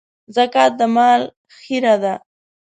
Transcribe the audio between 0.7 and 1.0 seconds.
د